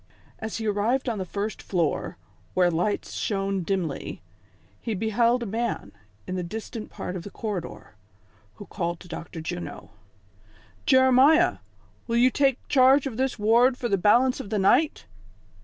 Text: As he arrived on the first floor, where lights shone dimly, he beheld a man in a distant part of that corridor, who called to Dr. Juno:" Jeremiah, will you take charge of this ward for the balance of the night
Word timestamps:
As 0.39 0.57
he 0.57 0.65
arrived 0.65 1.07
on 1.07 1.19
the 1.19 1.25
first 1.27 1.61
floor, 1.61 2.17
where 2.55 2.71
lights 2.71 3.13
shone 3.13 3.61
dimly, 3.61 4.19
he 4.81 4.95
beheld 4.95 5.43
a 5.43 5.45
man 5.45 5.91
in 6.25 6.35
a 6.39 6.41
distant 6.41 6.89
part 6.89 7.15
of 7.15 7.21
that 7.21 7.33
corridor, 7.33 7.93
who 8.55 8.65
called 8.65 8.99
to 9.01 9.07
Dr. 9.07 9.41
Juno:" 9.41 9.91
Jeremiah, 10.87 11.57
will 12.07 12.17
you 12.17 12.31
take 12.31 12.67
charge 12.67 13.05
of 13.05 13.17
this 13.17 13.37
ward 13.37 13.77
for 13.77 13.89
the 13.89 13.95
balance 13.99 14.39
of 14.39 14.49
the 14.49 14.57
night 14.57 15.05